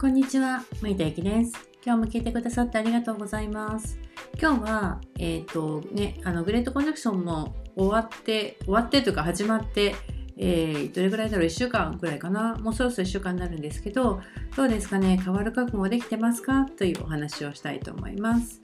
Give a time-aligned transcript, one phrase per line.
[0.00, 1.52] こんにちは、森田ゆきです。
[1.84, 3.98] 今日も聞いてくださってありがとうございます。
[4.40, 9.94] 今日は、えっ、ー、とね、あのグレートコネクションも終わって、終わってというか始まって、
[10.38, 12.56] えー、どれぐらいだろう ?1 週間ぐらいかな？
[12.56, 14.22] もうそろそろ1週間になるんですけど、
[14.56, 15.20] どうですかね？
[15.22, 16.64] 変わる覚悟できてますか？
[16.78, 18.62] というお話をしたいと思います。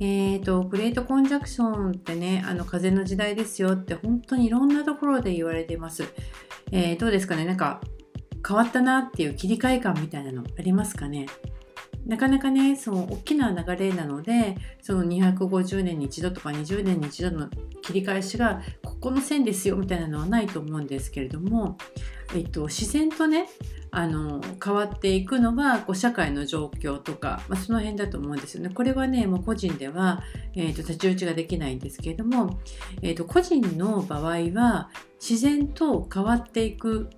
[0.00, 6.04] えーと、グレートコンジャクションってね、あの風の時代ですよって本当にいろんなところで言われています。
[6.72, 7.44] えー、どうですかね？
[7.44, 7.82] なんか
[8.46, 11.26] 変わったなっていう切り替え感みたいなのありますかね？
[12.06, 17.48] なかなかねその大きな流れなのでその250年に一度とか20年に一度の
[17.82, 21.76] 切り返しがここの線ですよみたいなのはないと思うんですけれども、
[22.34, 23.48] えっと、自然とね
[23.90, 28.70] あの変わっていくのはこう社会の状況とか、まあ、その辺だと思うんですよね。
[28.70, 30.22] これはねもう個人では、
[30.54, 32.60] えーと、太刀打ちができないんですけれども、
[33.02, 34.22] えーと個人の場合
[34.54, 37.10] は自然と変わっていく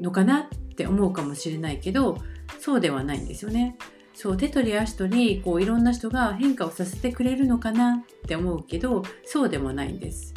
[0.00, 2.18] のかなって思うかもしれないけど
[2.60, 3.76] そうではないんですよね。
[4.14, 10.34] そう手取り足取りこういろんな人が変化をさせてくれるのかなって思うけどそうでもないんです。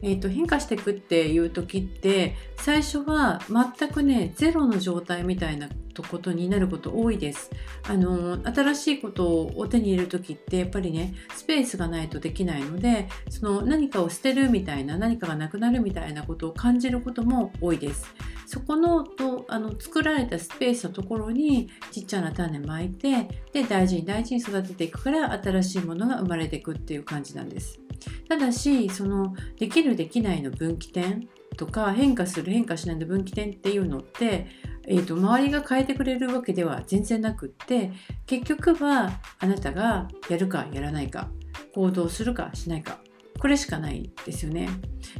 [0.00, 5.68] えーと、変化していくっていう時って最初は全くねゼロの状態みたいな
[6.02, 7.50] ことになること多いです。
[7.88, 18.14] あの新しいことを手に入れる時ってやっぱりねスペースがないとできないのでその何かを捨てるみたいな何かがなくなるみたいなことを感じることも多いです。
[18.48, 27.78] そこのとあの作られたスペースのところにちっちゃな種まいてで大事に大事に育てていくから新しいものが生まれていくっていう感じなんです。
[28.26, 34.46] ただしそのできるできないの分岐点とか変化する変化しないの分岐点っていうのって、
[34.86, 37.92] えーと、周りが変えてくれるわけでは全然なくって
[38.24, 41.28] 結局はあなたがやるかやらないか
[41.74, 42.98] 行動するかしないか
[43.38, 44.68] これしかないですよね。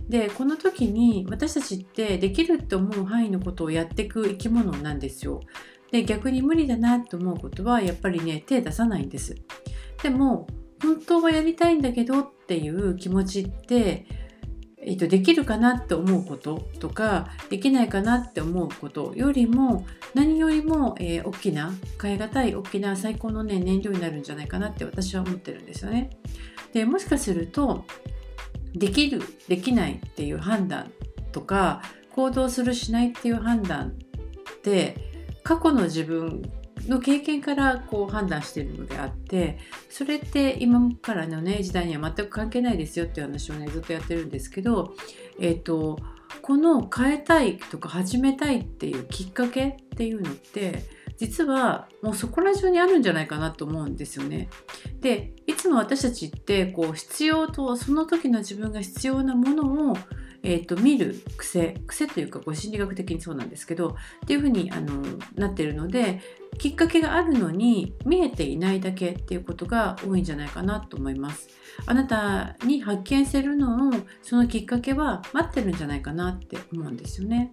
[0.08, 5.40] でこの時に私たちってできるって思う範囲のことをやっていく生き物なんですよ。
[5.90, 9.36] で逆に無理だなと思うことはやっぱりね手出さないんです。
[10.02, 10.46] でも
[10.82, 14.06] 本当はやりたいんだけどっていう気持ちって、
[14.78, 26.10] えー、とできるかなって思うこととかできないかなって思うことよりも何よりも、えー、大きな変え難い大きな最高の、ね、燃料になるんじゃないかなって私は思ってるんですよね。
[26.72, 27.84] でもしかすると
[28.74, 30.92] できるできないっていう判断
[31.32, 31.82] とか
[32.14, 33.92] 行動するしないっていう判断っ
[34.62, 34.96] て
[35.42, 36.42] 過去の自分
[36.86, 39.58] の経験からこう判断しているのであって
[39.88, 44.94] それって今からのね時代には全く関係ないですよっていう話をねずっとやってるんですけど、
[45.38, 45.98] えーと、
[46.42, 50.84] この変えたいとか始めたいっていうきっかけっていうのって
[51.18, 54.48] 実はもうそこら中にあるんじゃないかなと思うんですよね。
[55.00, 59.96] でいつも私たちってこう必要とその時の自分が必要なものを
[60.42, 65.02] えーと、見る癖癖というかこう心理学的にそうなんですけどっていうふうにあの
[65.34, 66.20] なってるので
[66.58, 71.48] きっかけがあるのに見えていないだけっていうことが多いんじゃないかなと思います。
[71.86, 73.92] あなたに発見するのを
[74.22, 77.52] そのきっかけは待ってるんじゃないかなって思うんですよね。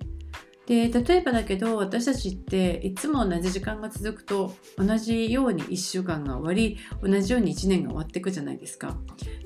[0.68, 8.98] で例えばだけど私たちっていつも同じ時間が続くと同じように1週間が終わり同じように1年が終わっていくじゃないですか。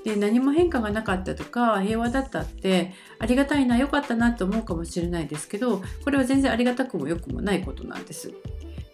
[0.06, 8.32] で何も変化がなかったとか平和だったってありがたいな良かったなと思うかもしれないですけどこれは全然ありがたくも良くもないことなんです。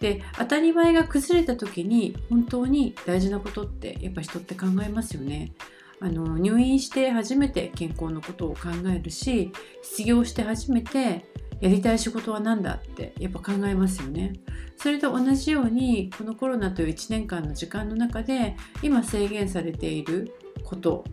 [0.00, 5.52] で当たり前が崩れた時に本当に大事なことってやっぱ人って考えますよね。
[6.00, 11.24] あの入院して初めて健康のことを考えるし失業して初めて
[11.60, 14.34] やりたい仕事は何だってやっぱ考えますよね。
[14.76, 20.34] それと同じようにこのコロナという1年間の時間の中で今制限されている
[20.64, 21.04] こと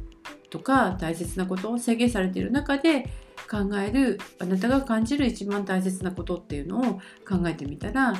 [0.49, 3.09] とか大切なことを制限されている中で
[3.49, 6.83] 考えるあなたが感じる一番大切なことっていうのを
[7.27, 8.13] 考えてみたら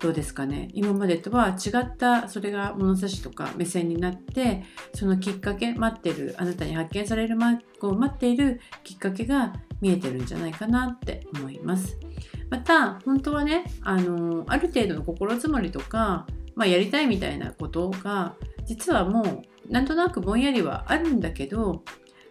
[0.00, 4.64] どうですかね今までとは違ったそれが物差しとか目線になって
[4.94, 7.36] そのきっかけ待ってるあなたに発見される
[7.80, 11.98] こう待っているきっかけが見えてるんじゃないかなって思います。
[12.50, 18.34] また本当はねあのある程度の心づもりとか、まあ、やりたいみたいなことが
[18.66, 21.84] 実はもうなんとなくぼんやりはあるんだけど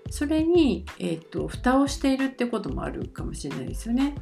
[0.10, 4.16] それに、えーと、蓋をしているってこともあるかもしれないですよね。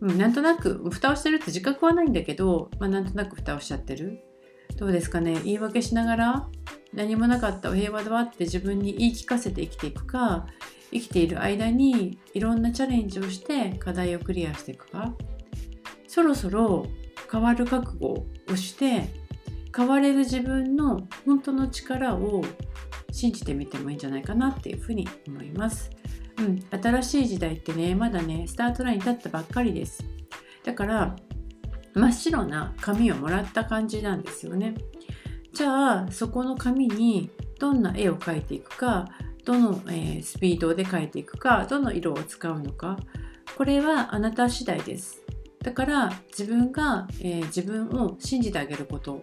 [0.00, 4.18] うん、なんとなく蓋をしてるって自覚はないんだけど、まあ、なんとなく蓋をしちゃってる。
[4.76, 5.40] どうですかね？
[5.44, 6.48] 言い訳しながら
[6.92, 10.46] 何もなかったお平和だわって自分に言い聞かせて生きていくか
[10.92, 15.14] 生きている間にいろんなチャレンジをして課題をクリアしていくか
[16.06, 16.86] そろそろ
[17.30, 19.10] 変わる覚悟をして
[19.74, 22.42] 変われる自分の本当の力を
[23.12, 25.90] 信じてみてもいいんじゃないかなっていうふうに思います。
[26.38, 30.04] うん、新しい時代ってねまだねスタートラインに立ったばっかりです。
[30.64, 31.16] だから
[31.94, 34.74] 真っ白な紙をもらった感じなんですよね。
[35.52, 39.06] じゃあそこの紙にどんな絵を描いていくか
[39.46, 42.98] どの、え、スピードで描いていくかどの色を使うのか。
[43.56, 45.22] これはあなた次第です。
[45.62, 49.20] だから自分が、え、自分を信じてあげること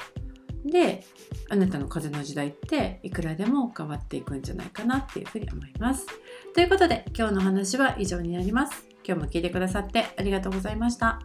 [0.65, 1.05] で
[1.49, 6.07] あなたの風の時代っていくらでも変わっていくんじゃないかなっていうふうに思います。
[6.53, 8.87] ということで今日の話は以上になります。
[9.05, 11.21] 今日も聞いてくださってありがとうございました。